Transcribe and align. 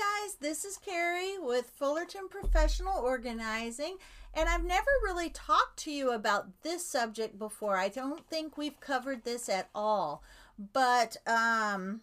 Guys. 0.00 0.36
This 0.40 0.64
is 0.64 0.78
Carrie 0.78 1.38
with 1.38 1.66
Fullerton 1.76 2.28
Professional 2.30 2.98
Organizing, 3.00 3.96
and 4.32 4.48
I've 4.48 4.64
never 4.64 4.88
really 5.02 5.28
talked 5.28 5.78
to 5.80 5.90
you 5.90 6.12
about 6.12 6.62
this 6.62 6.86
subject 6.86 7.38
before. 7.38 7.76
I 7.76 7.88
don't 7.88 8.26
think 8.26 8.56
we've 8.56 8.80
covered 8.80 9.24
this 9.24 9.50
at 9.50 9.68
all. 9.74 10.22
But 10.72 11.18
um, 11.26 12.00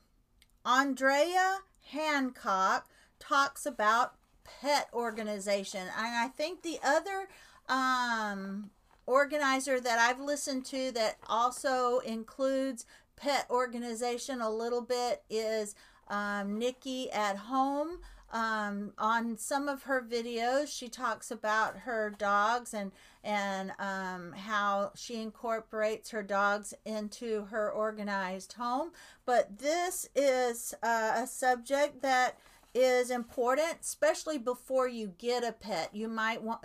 Andrea 0.63 1.59
Hancock 1.91 2.87
talks 3.17 3.65
about 3.65 4.13
pet 4.43 4.89
organization, 4.93 5.81
and 5.81 5.91
I 6.15 6.27
think 6.27 6.61
the 6.61 6.77
other 6.83 7.29
um, 7.67 8.69
organizer 9.07 9.79
that 9.79 9.97
I've 9.97 10.19
listened 10.19 10.65
to 10.65 10.91
that 10.91 11.17
also 11.27 11.97
includes 11.99 12.85
pet 13.15 13.47
organization 13.49 14.39
a 14.39 14.51
little 14.51 14.81
bit 14.81 15.23
is 15.31 15.73
um, 16.09 16.57
Nikki 16.57 17.11
at 17.11 17.37
home. 17.37 17.99
Um, 18.29 18.91
on 18.97 19.37
some 19.37 19.69
of 19.69 19.83
her 19.83 20.01
videos, 20.01 20.67
she 20.67 20.89
talks 20.89 21.31
about 21.31 21.77
her 21.79 22.09
dogs 22.09 22.73
and 22.73 22.91
and 23.23 23.71
um, 23.79 24.33
how 24.33 24.91
she 24.95 25.21
incorporates 25.21 26.09
her 26.09 26.23
dogs 26.23 26.73
into 26.85 27.45
her 27.45 27.71
organized 27.71 28.53
home. 28.53 28.91
But 29.25 29.59
this 29.59 30.09
is 30.13 30.73
uh, 30.83 31.13
a 31.15 31.27
subject 31.27 32.01
that 32.01 32.37
is 32.73 33.09
important 33.09 33.77
especially 33.81 34.37
before 34.37 34.87
you 34.87 35.13
get 35.17 35.43
a 35.43 35.51
pet 35.51 35.89
you 35.93 36.07
might 36.07 36.43
want 36.43 36.59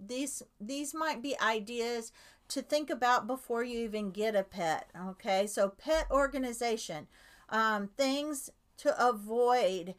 these 0.00 0.42
these 0.60 0.94
might 0.94 1.22
be 1.22 1.38
ideas 1.40 2.10
to 2.48 2.62
think 2.62 2.88
about 2.88 3.26
before 3.26 3.62
you 3.62 3.80
even 3.80 4.10
get 4.10 4.34
a 4.34 4.42
pet 4.42 4.88
okay 5.08 5.46
so 5.46 5.68
pet 5.68 6.06
organization 6.10 7.06
um, 7.50 7.90
things 7.98 8.50
to 8.82 9.08
avoid 9.08 9.94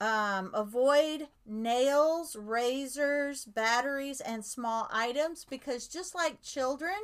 um, 0.00 0.50
avoid 0.52 1.28
nails, 1.46 2.36
razors, 2.36 3.44
batteries, 3.44 4.20
and 4.20 4.44
small 4.44 4.88
items 4.92 5.46
because 5.48 5.86
just 5.86 6.14
like 6.14 6.42
children, 6.42 6.96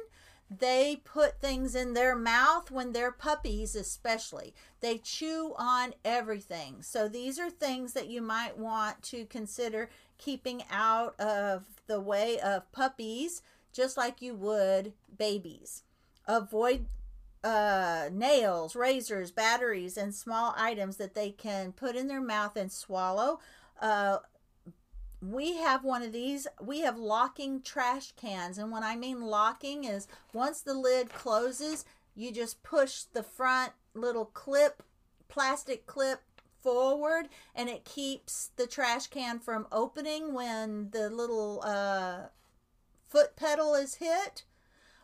they 0.50 1.00
put 1.04 1.40
things 1.40 1.76
in 1.76 1.94
their 1.94 2.16
mouth 2.16 2.70
when 2.70 2.92
they're 2.92 3.12
puppies, 3.12 3.76
especially. 3.76 4.52
They 4.80 4.98
chew 4.98 5.54
on 5.56 5.94
everything. 6.04 6.82
So 6.82 7.08
these 7.08 7.38
are 7.38 7.48
things 7.48 7.92
that 7.92 8.08
you 8.08 8.20
might 8.20 8.58
want 8.58 9.02
to 9.04 9.24
consider 9.26 9.88
keeping 10.18 10.64
out 10.70 11.18
of 11.20 11.62
the 11.86 12.00
way 12.00 12.40
of 12.40 12.70
puppies, 12.72 13.40
just 13.72 13.96
like 13.96 14.20
you 14.20 14.34
would 14.34 14.92
babies. 15.16 15.84
Avoid 16.26 16.86
uh, 17.42 18.08
nails, 18.12 18.76
razors, 18.76 19.30
batteries, 19.30 19.96
and 19.96 20.14
small 20.14 20.54
items 20.56 20.96
that 20.96 21.14
they 21.14 21.30
can 21.30 21.72
put 21.72 21.96
in 21.96 22.08
their 22.08 22.20
mouth 22.20 22.56
and 22.56 22.70
swallow. 22.70 23.40
Uh, 23.80 24.18
we 25.22 25.56
have 25.56 25.84
one 25.84 26.02
of 26.02 26.12
these. 26.12 26.46
We 26.60 26.80
have 26.80 26.96
locking 26.96 27.62
trash 27.62 28.12
cans. 28.12 28.58
And 28.58 28.70
when 28.70 28.82
I 28.82 28.96
mean 28.96 29.20
locking 29.20 29.84
is 29.84 30.08
once 30.32 30.60
the 30.60 30.74
lid 30.74 31.10
closes, 31.10 31.84
you 32.14 32.32
just 32.32 32.62
push 32.62 33.02
the 33.04 33.22
front 33.22 33.72
little 33.94 34.26
clip, 34.26 34.82
plastic 35.28 35.86
clip 35.86 36.20
forward 36.62 37.28
and 37.54 37.68
it 37.68 37.84
keeps 37.84 38.50
the 38.56 38.66
trash 38.66 39.06
can 39.06 39.38
from 39.38 39.66
opening 39.72 40.34
when 40.34 40.90
the 40.90 41.08
little 41.08 41.62
uh, 41.64 42.26
foot 43.08 43.36
pedal 43.36 43.74
is 43.74 43.96
hit. 43.96 44.44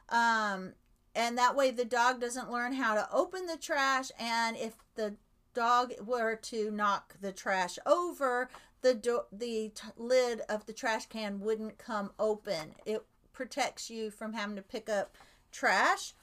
Um, 0.09 0.75
and 1.17 1.37
that 1.39 1.57
way 1.57 1.71
the 1.71 1.85
dog 1.85 2.21
doesn't 2.21 2.53
learn 2.53 2.75
how 2.75 2.95
to 2.95 3.09
open 3.11 3.47
the 3.47 3.57
trash. 3.57 4.13
And 4.19 4.57
if 4.57 4.75
the 4.95 5.17
dog 5.55 5.95
were 6.05 6.37
to 6.37 6.71
knock 6.71 7.15
the 7.21 7.33
trash 7.33 7.79
over 7.87 8.51
the 8.83 8.95
do- 8.95 9.25
the 9.33 9.71
t- 9.75 9.89
lid 9.97 10.43
of 10.49 10.67
the 10.67 10.73
trash 10.75 11.07
can 11.07 11.41
wouldn't 11.41 11.79
come 11.79 12.13
open. 12.19 12.75
It 12.85 13.03
protects 13.33 13.89
you 13.91 14.11
from 14.11 14.35
having 14.35 14.57
to 14.57 14.63
pick 14.63 14.89
up 14.89 15.17
trash. 15.51 16.15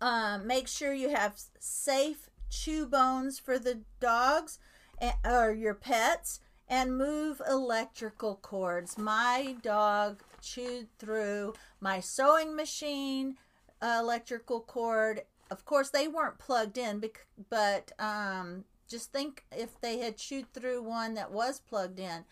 Um, 0.00 0.46
make 0.46 0.68
sure 0.68 0.94
you 0.94 1.10
have 1.10 1.40
safe 1.58 2.30
chew 2.48 2.86
bones 2.86 3.40
for 3.40 3.58
the 3.58 3.80
dogs 3.98 4.58
and, 4.98 5.14
or 5.24 5.52
your 5.52 5.74
pets 5.74 6.40
and 6.68 6.96
move 6.96 7.42
electrical 7.48 8.36
cords. 8.36 8.96
My 8.96 9.56
dog 9.62 10.22
chewed 10.40 10.86
through 10.98 11.54
my 11.80 12.00
sewing 12.00 12.54
machine 12.54 13.36
electrical 13.84 14.60
cord. 14.60 15.22
Of 15.50 15.64
course, 15.64 15.90
they 15.90 16.08
weren't 16.08 16.38
plugged 16.38 16.78
in, 16.78 17.02
but 17.50 17.92
um, 17.98 18.64
just 18.88 19.12
think 19.12 19.44
if 19.56 19.80
they 19.80 19.98
had 19.98 20.16
chewed 20.16 20.52
through 20.52 20.82
one 20.82 21.14
that 21.14 21.30
was 21.30 21.60
plugged 21.60 21.98
in. 21.98 22.24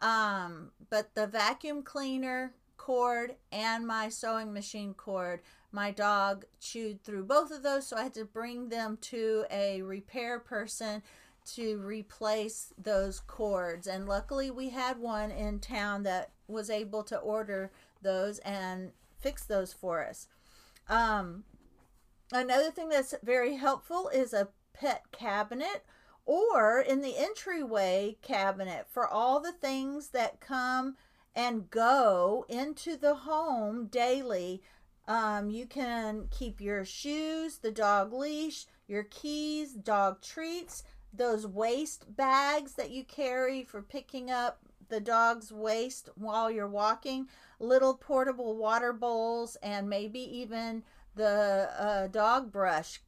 Um, 0.00 0.70
but 0.88 1.14
the 1.14 1.26
vacuum 1.26 1.82
cleaner 1.82 2.54
cord 2.76 3.34
and 3.52 3.86
my 3.86 4.08
sewing 4.08 4.52
machine 4.52 4.94
cord, 4.94 5.40
my 5.72 5.90
dog 5.90 6.44
chewed 6.60 7.02
through 7.04 7.24
both 7.24 7.50
of 7.50 7.62
those, 7.62 7.86
so 7.86 7.96
I 7.96 8.04
had 8.04 8.14
to 8.14 8.24
bring 8.24 8.68
them 8.68 8.98
to 9.02 9.44
a 9.50 9.82
repair 9.82 10.38
person 10.38 11.02
to 11.54 11.78
replace 11.78 12.72
those 12.82 13.20
cords. 13.20 13.86
And 13.86 14.08
luckily, 14.08 14.50
we 14.50 14.70
had 14.70 14.98
one 14.98 15.30
in 15.30 15.58
town 15.58 16.02
that 16.04 16.30
was 16.48 16.70
able 16.70 17.02
to 17.04 17.18
order 17.18 17.70
those 18.02 18.38
and 18.40 18.92
fix 19.20 19.44
those 19.44 19.72
for 19.72 20.04
us. 20.06 20.26
Um, 20.88 21.44
another 22.32 22.70
thing 22.70 22.88
that's 22.88 23.14
very 23.22 23.56
helpful 23.56 24.08
is 24.12 24.32
a 24.32 24.48
pet 24.72 25.04
cabinet 25.12 25.84
or 26.24 26.80
in 26.80 27.00
the 27.00 27.16
entryway 27.16 28.16
cabinet 28.22 28.86
for 28.90 29.06
all 29.06 29.40
the 29.40 29.52
things 29.52 30.08
that 30.08 30.40
come 30.40 30.96
and 31.34 31.70
go 31.70 32.44
into 32.48 32.96
the 32.96 33.14
home 33.14 33.86
daily. 33.86 34.62
Um, 35.06 35.50
you 35.50 35.66
can 35.66 36.28
keep 36.30 36.60
your 36.60 36.84
shoes, 36.84 37.58
the 37.58 37.72
dog 37.72 38.12
leash, 38.12 38.66
your 38.86 39.04
keys, 39.04 39.72
dog 39.72 40.22
treats, 40.22 40.84
those 41.12 41.46
waste 41.46 42.16
bags 42.16 42.74
that 42.74 42.90
you 42.90 43.04
carry 43.04 43.64
for 43.64 43.82
picking 43.82 44.30
up 44.30 44.60
the 44.88 45.00
dog's 45.00 45.52
waste 45.52 46.10
while 46.16 46.50
you're 46.50 46.68
walking, 46.68 47.28
little 47.60 47.94
portable 47.94 48.56
water 48.56 48.92
bowls, 48.92 49.56
and 49.62 49.88
maybe 49.88 50.20
even 50.20 50.82
the 51.14 51.70
uh, 51.78 52.06
dog 52.08 52.50
brush 52.50 53.00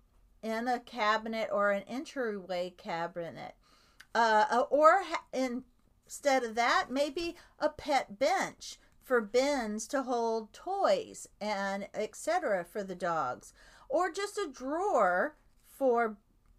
in 0.43 0.69
a 0.69 0.79
cabinet 0.79 1.49
or 1.51 1.71
an 1.71 1.83
entryway 1.89 2.73
cabinet. 2.77 3.55
Uh, 4.15 4.45
uh 4.51 4.61
or 4.71 5.03
ha- 5.03 5.25
instead 5.33 6.45
of 6.45 6.55
that, 6.55 6.87
maybe 6.91 7.35
a 7.59 7.69
pet 7.69 8.19
bench 8.19 8.79
for 9.03 9.21
bins 9.21 9.87
to 9.89 10.03
hold 10.03 10.53
toys 10.53 11.29
and 11.41 11.89
etc. 11.95 12.65
for 12.65 12.85
the 12.85 12.95
dogs, 12.95 13.53
or 13.89 14.11
just 14.11 14.39
a 14.39 14.51
drawer 14.53 15.37
for 15.67 16.17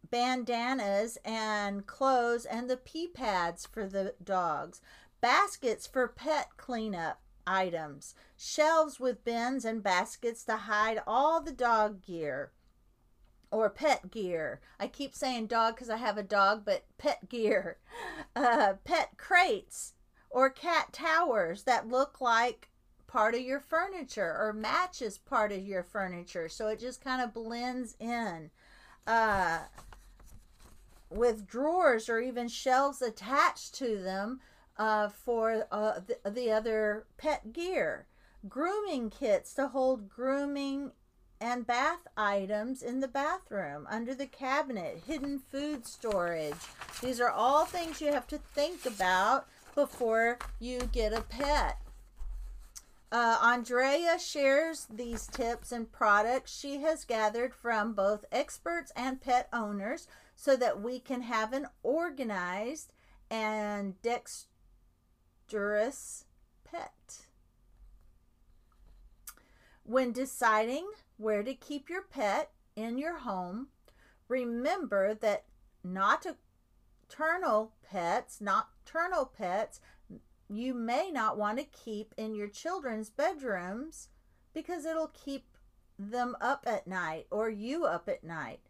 bandanas 0.10 1.18
and 1.24 1.88
clothes 1.88 2.46
and 2.46 2.70
the 2.70 2.78
pee 2.78 3.08
pads 3.08 3.66
for 3.66 3.88
the 3.88 4.14
dogs 4.24 4.82
baskets 5.22 5.88
for 5.88 6.08
pet 6.08 6.50
cleanup 6.58 7.22
items, 7.46 8.16
shelves 8.38 9.00
with 9.00 9.24
bins 9.24 9.66
and 9.66 9.84
baskets 9.84 10.44
to 10.46 10.58
hide 10.58 11.02
all 11.06 11.42
the 11.42 11.52
dog 11.52 12.02
gear 12.02 12.52
or 13.52 13.70
pet 13.70 14.10
gear. 14.10 14.60
I 14.80 14.88
keep 14.88 15.16
saying 15.16 15.48
dog 15.48 15.76
because 15.76 15.90
I 15.90 15.98
have 15.98 16.18
a 16.18 16.24
dog, 16.24 16.64
but 16.66 16.86
pet 16.98 17.30
gear. 17.30 17.78
Uh, 18.36 18.74
pet 18.84 19.12
crates 19.16 19.94
or 20.32 20.50
cat 20.50 20.92
towers 20.92 21.64
that 21.64 21.88
look 21.88 22.20
like 22.20 22.70
part 23.06 23.36
of 23.36 23.42
your 23.42 23.60
furniture 23.60 24.36
or 24.40 24.52
matches 24.52 25.20
part 25.20 25.52
of 25.52 25.60
your 25.60 25.84
furniture. 25.84 26.50
So 26.50 26.68
it 26.70 26.80
just 26.80 27.00
kind 27.00 27.22
of 27.22 27.32
blends 27.32 27.96
in. 28.00 28.50
Uh, 29.06 29.60
with 31.12 31.46
drawers 31.46 32.10
or 32.10 32.20
even 32.20 32.48
shelves 32.48 33.02
attached 33.02 33.76
to 33.76 34.02
them 34.02 34.40
uh, 34.78 35.10
for 35.10 35.68
uh, 35.72 36.00
the, 36.00 36.30
the 36.30 36.52
other 36.52 37.06
pet 37.18 37.54
gear. 37.54 38.08
Grooming 38.48 39.10
kits 39.10 39.54
to 39.54 39.68
hold 39.70 40.10
grooming 40.10 40.92
and 41.40 41.68
bath 41.68 42.08
items 42.16 42.82
in 42.82 43.02
the 43.02 43.08
bathroom, 43.08 43.86
under 43.90 44.16
the 44.16 44.26
cabinet, 44.26 45.04
hidden 45.06 45.40
food 45.40 45.86
storage. 45.86 46.56
These 47.02 47.20
are 47.20 47.30
all 47.30 47.66
things 47.66 48.00
you 48.00 48.14
have 48.14 48.28
to 48.28 48.38
think 48.38 48.86
about 48.86 49.48
before 49.76 50.40
you 50.60 50.90
get 50.92 51.12
a 51.12 51.22
pet. 51.22 51.80
Uh, 53.12 53.38
Andrea 53.42 54.18
shares 54.18 54.88
these 54.90 55.28
tips 55.28 55.72
and 55.72 55.92
products 55.92 56.58
she 56.58 56.82
has 56.82 57.06
gathered 57.06 57.54
from 57.54 57.94
both 57.94 58.26
experts 58.32 58.92
and 58.96 59.22
pet 59.22 59.50
owners 59.54 60.08
so 60.36 60.56
that 60.56 60.82
we 60.82 61.00
can 61.00 61.22
have 61.22 61.54
an 61.54 61.68
organized 61.84 62.92
and 63.30 64.02
dexterous 64.02 64.48
dexterous 65.44 66.26
pet. 66.64 67.18
When 69.84 70.12
deciding 70.12 70.88
where 71.18 71.44
to 71.44 71.54
keep 71.54 71.90
your 71.90 72.02
pet 72.02 72.52
in 72.76 72.98
your 72.98 73.18
home, 73.20 73.68
remember 74.28 75.14
that 75.16 75.44
nocturnal 75.84 77.74
pets, 77.84 78.40
nocturnal 78.40 79.26
pets, 79.38 79.82
you 80.50 80.74
may 80.74 81.12
not 81.12 81.38
want 81.38 81.58
to 81.60 81.66
keep 81.66 82.14
in 82.18 82.36
your 82.36 82.48
children's 82.48 83.10
bedrooms 83.10 84.10
because 84.54 84.86
it'll 84.86 85.12
keep 85.14 85.46
them 86.00 86.36
up 86.40 86.64
at 86.66 86.88
night 86.88 87.28
or 87.30 87.50
you 87.50 87.86
up 87.86 88.08
at 88.08 88.24
night. 88.24 88.62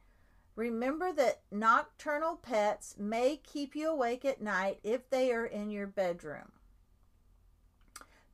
Remember 0.56 1.12
that 1.14 1.42
nocturnal 1.52 2.36
pets 2.36 2.96
may 2.98 3.38
keep 3.38 3.76
you 3.76 3.90
awake 3.90 4.26
at 4.26 4.42
night 4.42 4.80
if 4.84 5.10
they 5.10 5.32
are 5.32 5.46
in 5.46 5.72
your 5.72 5.88
bedroom. 5.88 6.52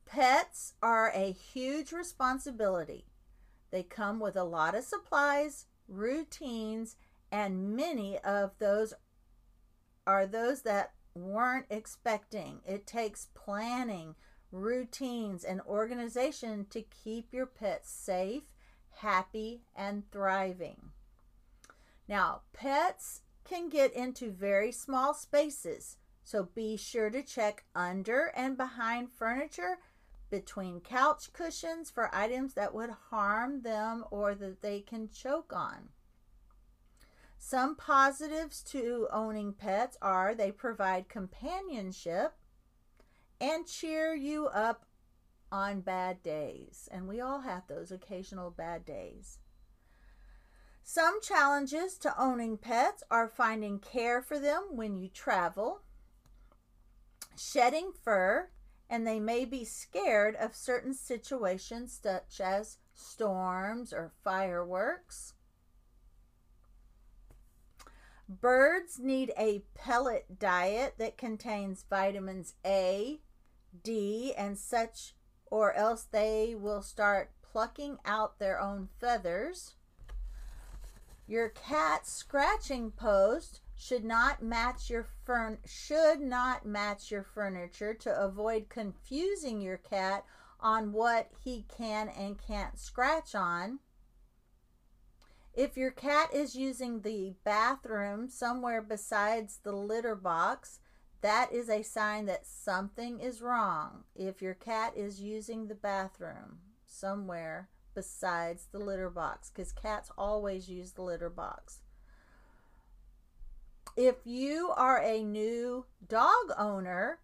Pets 0.10 0.74
are 0.82 1.12
a 1.14 1.32
huge 1.32 1.92
responsibility. 1.92 3.06
They 3.70 3.84
come 3.84 4.20
with 4.20 4.36
a 4.36 4.44
lot 4.44 4.74
of 4.74 4.84
supplies, 4.84 5.68
routines, 5.88 6.96
and 7.32 7.76
many 7.76 8.18
of 8.18 8.58
those 8.58 8.96
are 10.08 10.26
those 10.26 10.64
that 10.64 10.94
weren't 11.14 11.68
expecting. 11.70 12.62
It 12.66 12.88
takes 12.88 13.28
planning, 13.36 14.16
routines, 14.52 15.44
and 15.44 15.62
organization 15.62 16.66
to 16.72 16.82
keep 16.82 17.32
your 17.32 17.46
pets 17.46 17.92
safe, 17.92 18.46
happy, 19.02 19.62
and 19.76 20.10
thriving. 20.12 20.90
Now, 22.08 22.42
pets 22.52 23.22
can 23.44 23.70
get 23.70 23.94
into 23.94 24.32
very 24.32 24.72
small 24.72 25.14
spaces, 25.14 25.98
so 26.24 26.50
be 26.56 26.78
sure 26.78 27.12
to 27.12 27.22
check 27.22 27.66
under 27.76 28.32
and 28.36 28.58
behind 28.58 29.12
furniture 29.12 29.78
between 30.30 30.82
couch 30.82 31.34
cushions 31.34 31.90
for 31.90 32.14
items 32.14 32.54
that 32.54 32.74
would 32.74 32.92
harm 33.10 33.62
them 33.62 34.04
or 34.12 34.36
that 34.36 34.62
they 34.62 34.82
can 34.82 35.10
choke 35.10 35.54
on. 35.54 35.90
Some 37.38 37.76
positives 37.76 38.62
to 38.64 39.08
owning 39.12 39.54
pets 39.54 39.98
are 40.02 40.36
they 40.36 40.52
provide 40.52 41.08
companionship 41.10 42.34
and 43.40 43.66
cheer 43.66 44.14
you 44.14 44.48
up 44.48 44.86
on 45.52 45.82
bad 45.82 46.22
days. 46.22 46.90
And 46.92 47.08
we 47.08 47.22
all 47.22 47.42
have 47.42 47.68
those 47.68 47.92
occasional 47.92 48.52
bad 48.52 48.86
days. 48.86 49.40
Some 50.84 51.22
challenges 51.22 51.98
to 52.00 52.20
owning 52.22 52.58
pets 52.58 53.04
are 53.10 53.28
finding 53.28 53.80
care 53.80 54.22
for 54.22 54.40
them 54.40 54.64
when 54.72 54.98
you 54.98 55.08
travel, 55.08 55.82
shedding 57.38 57.92
fur, 58.04 58.50
and 58.90 59.06
they 59.06 59.20
may 59.20 59.46
be 59.46 59.64
scared 59.64 60.36
of 60.36 60.56
certain 60.56 60.94
situations 60.94 62.00
such 62.02 62.42
as 62.42 62.78
storms 62.94 63.94
or 63.94 64.12
fireworks. 64.24 65.34
Birds 68.28 69.00
need 69.00 69.32
a 69.38 69.64
pellet 69.74 70.40
diet 70.40 70.96
that 70.98 71.18
contains 71.18 71.86
vitamins 71.90 72.54
A, 72.66 73.22
D, 73.84 74.34
and 74.38 74.58
such, 74.58 75.16
or 75.48 75.74
else 75.74 76.04
they 76.04 76.56
will 76.56 76.82
start 76.82 77.32
plucking 77.42 77.98
out 78.06 78.38
their 78.38 78.60
own 78.60 78.90
feathers. 79.00 79.76
Your 81.28 81.50
cat's 81.50 82.12
scratching 82.12 82.92
post 82.92 83.62
should 83.80 84.04
not 84.04 84.44
match 84.44 84.90
your 84.90 85.08
fern 85.26 85.58
should 85.66 86.20
not 86.20 86.66
match 86.66 87.10
your 87.10 87.24
furniture 87.24 87.94
to 87.94 88.22
avoid 88.22 88.68
confusing 88.68 89.62
your 89.62 89.78
cat 89.78 90.26
on 90.60 90.92
what 90.92 91.30
he 91.46 91.66
can 91.70 92.10
and 92.10 92.38
can't 92.38 92.78
scratch 92.78 93.34
on. 93.34 93.80
If 95.54 95.78
your 95.78 95.92
cat 95.92 96.34
is 96.34 96.56
using 96.56 97.02
the 97.02 97.36
bathroom 97.46 98.28
somewhere 98.28 98.82
besides 98.82 99.60
the 99.64 99.72
litter 99.72 100.16
box, 100.16 100.82
that 101.22 101.54
is 101.54 101.70
a 101.70 101.82
sign 101.82 102.26
that 102.26 102.46
something 102.46 103.22
is 103.22 103.42
wrong. 103.42 104.04
If 104.14 104.42
your 104.42 104.56
cat 104.56 104.92
is 104.98 105.22
using 105.22 105.68
the 105.68 105.76
bathroom 105.76 106.60
somewhere 106.86 107.70
besides 107.96 108.68
the 108.74 108.80
litter 108.80 109.10
box, 109.10 109.50
because 109.50 109.72
cats 109.72 110.12
always 110.18 110.68
use 110.68 110.92
the 110.92 111.02
litter 111.02 111.30
box. 111.30 111.80
If 114.00 114.26
you 114.26 114.72
are 114.78 115.02
a 115.04 115.26
new 115.26 115.86
dog 116.08 116.54
owner, 116.58 117.20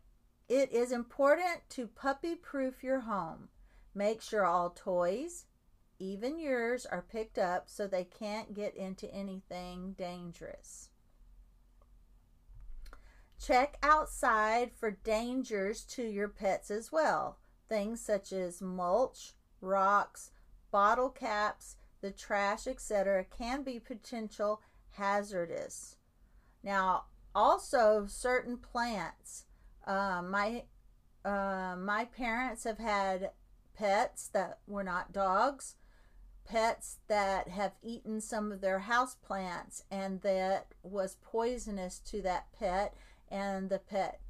it 0.50 0.74
is 0.74 0.92
important 0.92 1.62
to 1.69 1.88
puppy 1.88 2.36
proof 2.36 2.83
your 2.83 3.00
home. 3.00 3.48
Make 3.94 4.22
sure 4.22 4.45
all 4.45 4.72
toys, 4.72 5.45
even 6.00 6.38
yours, 6.38 6.86
are 6.86 7.01
picked 7.01 7.38
up 7.38 7.69
so 7.69 7.88
they 7.88 8.04
can't 8.04 8.54
get 8.54 8.75
into 8.75 9.10
anything 9.13 9.94
dangerous. 9.98 10.89
Check 13.42 13.77
outside 13.81 14.74
for 14.74 14.92
dangers 14.92 15.86
to 15.92 16.04
your 16.04 16.27
pets 16.27 16.69
as 16.69 16.92
well. 16.92 17.38
Things 17.69 18.01
such 18.01 18.33
as 18.33 18.62
mulch, 18.62 19.31
rocks, 19.62 20.31
bottle 20.72 21.10
caps, 21.10 21.77
the 22.01 22.12
trash, 22.12 22.68
etc., 22.68 23.24
can 23.24 23.63
be 23.63 23.80
potential 23.80 24.62
hazardous. 24.89 25.95
Now, 26.65 27.03
also 27.35 28.07
certain 28.07 28.57
plants. 28.57 29.45
Uh, 29.85 30.23
my 30.23 30.63
uh, 31.23 31.75
my 31.77 32.06
parents 32.06 32.63
have 32.63 32.79
had 32.79 33.31
pets 33.75 34.27
that 34.29 34.59
were 34.67 34.83
not 34.83 35.13
dogs, 35.13 35.75
pets 36.44 36.97
that 37.07 37.50
have 37.50 37.73
eaten 37.83 38.19
some 38.19 38.51
of 38.51 38.62
their 38.62 38.79
house 38.79 39.15
plants 39.15 39.83
and 39.91 40.21
that 40.21 40.67
was 40.83 41.17
poisonous 41.21 42.00
to 42.00 42.21
that 42.21 42.47
pet, 42.57 42.95
and 43.29 43.69
the 43.69 43.79
pet 43.79 44.21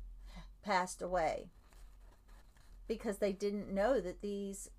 passed 0.61 1.01
away 1.01 1.49
because 2.87 3.17
they 3.17 3.33
didn't 3.33 3.73
know 3.73 4.01
that 4.01 4.21
these 4.21 4.69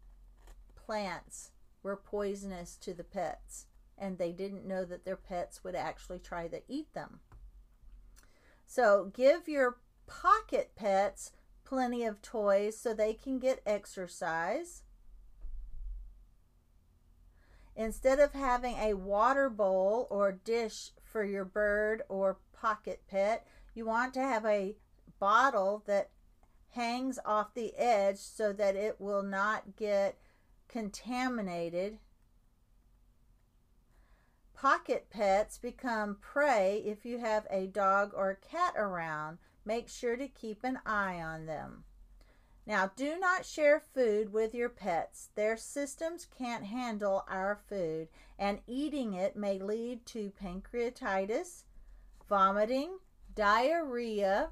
plants 0.74 1.52
were 1.82 1.96
poisonous 1.96 2.76
to 2.76 2.92
the 2.92 3.04
pets 3.04 3.66
and 3.98 4.18
they 4.18 4.32
didn't 4.32 4.66
know 4.66 4.84
that 4.84 5.04
their 5.04 5.16
pets 5.16 5.64
would 5.64 5.74
actually 5.74 6.18
try 6.18 6.48
to 6.48 6.60
eat 6.68 6.92
them. 6.92 7.20
So 8.66 9.10
give 9.14 9.48
your 9.48 9.78
pocket 10.06 10.72
pets 10.76 11.32
plenty 11.64 12.04
of 12.04 12.20
toys 12.20 12.76
so 12.78 12.92
they 12.92 13.14
can 13.14 13.38
get 13.38 13.62
exercise. 13.64 14.82
Instead 17.74 18.18
of 18.18 18.32
having 18.32 18.76
a 18.76 18.94
water 18.94 19.50
bowl 19.50 20.06
or 20.10 20.32
dish 20.32 20.92
for 21.02 21.24
your 21.24 21.44
bird 21.44 22.02
or 22.08 22.38
pocket 22.52 23.02
pet, 23.08 23.46
you 23.74 23.84
want 23.84 24.14
to 24.14 24.20
have 24.20 24.46
a 24.46 24.76
bottle 25.18 25.82
that 25.87 26.11
hangs 26.70 27.18
off 27.25 27.54
the 27.54 27.75
edge 27.76 28.18
so 28.18 28.52
that 28.52 28.76
it 28.76 29.00
will 29.00 29.23
not 29.23 29.76
get 29.76 30.18
contaminated 30.68 31.99
Pocket 34.56 35.08
pets 35.10 35.58
become 35.58 36.16
prey 36.20 36.82
if 36.86 37.04
you 37.04 37.18
have 37.18 37.46
a 37.50 37.66
dog 37.66 38.12
or 38.14 38.40
cat 38.50 38.72
around. 38.75 39.36
Make 39.66 39.88
sure 39.88 40.16
to 40.16 40.28
keep 40.28 40.64
an 40.64 40.78
eye 40.86 41.20
on 41.20 41.44
them. 41.44 41.84
Now, 42.66 42.90
do 42.96 43.18
not 43.18 43.44
share 43.44 43.78
food 43.78 44.32
with 44.32 44.54
your 44.54 44.70
pets. 44.70 45.28
Their 45.34 45.56
systems 45.56 46.26
can't 46.36 46.64
handle 46.64 47.25
our 47.28 47.60
food, 47.68 48.08
and 48.38 48.60
eating 48.66 49.12
it 49.12 49.36
may 49.36 49.58
lead 49.58 50.06
to 50.06 50.32
pancreatitis, 50.42 51.64
vomiting, 52.28 52.98
diarrhea, 53.34 54.48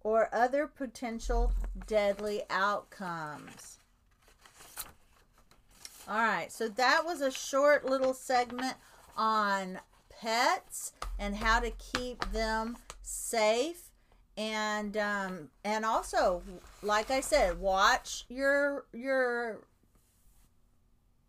or 0.00 0.28
other 0.34 0.66
potential 0.66 1.52
deadly 1.86 2.42
outcomes. 2.50 3.78
All 6.08 6.18
right, 6.18 6.52
so 6.52 6.68
that 6.68 7.04
was 7.04 7.20
a 7.20 7.30
short 7.30 7.84
little 7.84 8.14
segment 8.14 8.76
on 9.16 9.80
pets 10.08 10.92
and 11.18 11.36
how 11.36 11.60
to 11.60 11.70
keep 11.70 12.24
them 12.32 12.76
safe. 13.02 13.90
And 14.36 14.96
um, 14.96 15.48
and 15.64 15.84
also 15.84 16.42
like 16.82 17.10
I 17.10 17.20
said 17.20 17.58
watch 17.58 18.26
your 18.28 18.84
your 18.92 19.60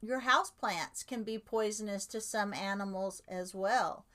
your 0.01 0.19
house 0.19 0.51
plants 0.51 1.03
can 1.03 1.23
be 1.23 1.37
poisonous 1.37 2.05
to 2.07 2.21
some 2.21 2.53
animals 2.53 3.21
as 3.27 3.55
well. 3.55 4.05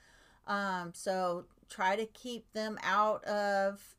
Um, 0.45 0.91
so 0.93 1.45
try 1.69 1.95
to 1.95 2.05
keep 2.05 2.51
them 2.53 2.77
out 2.83 3.23
of 3.25 3.95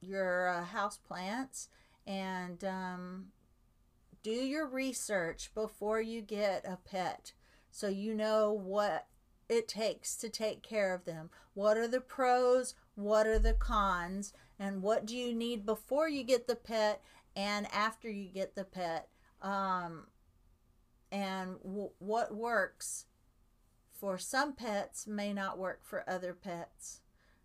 your 0.00 0.48
uh, 0.48 0.64
house 0.64 0.96
plants 0.96 1.68
and 2.06 2.64
um, 2.64 3.26
do 4.22 4.30
your 4.30 4.66
research 4.66 5.50
before 5.54 6.00
you 6.00 6.20
get 6.20 6.64
a 6.66 6.76
pet 6.76 7.32
so 7.74 7.88
you 7.88 8.14
know 8.14 8.52
what 8.52 9.08
it 9.48 9.66
takes 9.66 10.14
to 10.18 10.28
take 10.28 10.62
care 10.62 10.94
of 10.94 11.04
them. 11.04 11.28
What 11.54 11.76
are 11.76 11.88
the 11.88 12.00
pros? 12.00 12.74
What 12.94 13.26
are 13.26 13.38
the 13.40 13.52
cons? 13.52 14.32
And 14.60 14.80
what 14.80 15.04
do 15.06 15.16
you 15.16 15.34
need 15.34 15.66
before 15.66 16.08
you 16.08 16.22
get 16.22 16.46
the 16.46 16.54
pet 16.54 17.02
and 17.34 17.66
after 17.72 18.08
you 18.08 18.28
get 18.28 18.54
the 18.54 18.62
pet? 18.64 19.08
Um, 19.42 20.06
and 21.10 21.56
w- 21.64 21.90
what 21.98 22.34
works 22.34 23.06
for 23.92 24.18
some 24.18 24.52
pets 24.54 25.06
may 25.08 25.32
not 25.32 25.58
work 25.58 25.80
for 25.82 26.08
other 26.08 26.32
pets. 26.32 27.00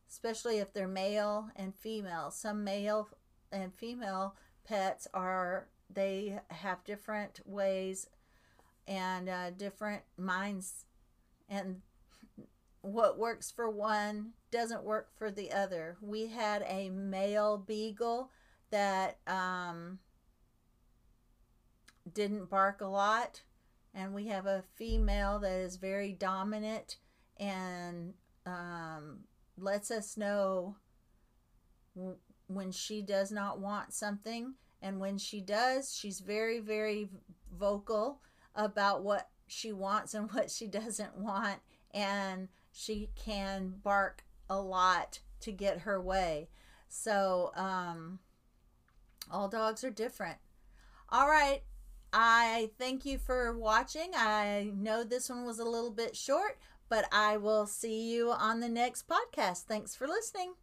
especially 0.10 0.58
if 0.58 0.74
they're 0.74 0.88
male 0.88 1.50
and 1.56 1.76
female. 1.76 2.32
Some 2.32 2.64
male 2.64 3.10
and 3.52 3.74
female 3.74 4.36
pets 4.64 5.08
are 5.14 5.68
they 5.90 6.40
have 6.50 6.84
different 6.84 7.40
ways 7.46 8.08
and 8.90 9.30
uh, 9.30 9.52
different 9.52 10.02
minds 10.18 10.86
and 11.48 11.82
what 12.82 13.20
works 13.20 13.52
for 13.52 13.70
one 13.70 14.32
doesn't 14.52 14.84
work 14.84 15.10
for 15.16 15.30
the 15.30 15.52
other. 15.52 15.98
We 16.02 16.28
had 16.28 16.66
a 16.68 16.90
male 16.90 17.58
beagle 17.58 18.32
that 18.72 19.20
um, 19.28 20.00
didn't 22.12 22.50
bark 22.50 22.82
a 22.82 22.88
lot, 22.88 23.44
and 23.94 24.14
we 24.14 24.28
have 24.28 24.48
a 24.48 24.64
female 24.76 25.38
that 25.40 25.52
is 25.52 25.76
very 25.76 26.14
dominant 26.14 26.98
and 27.38 28.14
um, 28.48 29.20
lets 29.56 29.92
us 29.92 30.18
know 30.18 30.78
when 32.48 32.72
she 32.72 33.04
does 33.04 33.32
not 33.32 33.60
want 33.60 33.94
something. 33.94 34.56
And 34.82 35.00
when 35.00 35.18
she 35.18 35.42
does, 35.42 35.94
she's 35.94 36.22
very, 36.22 36.60
very 36.60 37.10
vocal 37.56 38.22
about 38.56 39.04
what 39.04 39.30
she 39.48 39.72
wants 39.72 40.14
and 40.14 40.32
what 40.34 40.52
she 40.52 40.68
doesn't 40.68 41.18
want. 41.18 41.60
And 41.92 42.50
she 42.72 43.10
can 43.16 43.76
bark 43.84 44.24
a 44.50 44.60
lot 44.60 45.20
to 45.42 45.52
get 45.52 45.80
her 45.80 46.02
way. 46.02 46.50
So, 46.88 47.52
um, 47.56 48.20
all 49.32 49.48
dogs 49.48 49.84
are 49.84 49.92
different. 49.92 50.38
All 51.10 51.28
right. 51.28 51.62
I 52.12 52.72
thank 52.80 53.06
you 53.06 53.20
for 53.20 53.56
watching. 53.56 54.12
I 54.16 54.72
know 54.76 55.04
this 55.04 55.30
one 55.30 55.46
was 55.46 55.60
a 55.60 55.66
little 55.66 55.92
bit 55.92 56.16
short, 56.16 56.58
but 56.90 57.06
I 57.12 57.38
will 57.38 57.68
see 57.68 58.12
you 58.12 58.32
on 58.32 58.60
the 58.60 58.70
next 58.70 59.08
podcast. 59.08 59.64
Thanks 59.64 59.96
for 59.96 60.08
listening. 60.08 60.54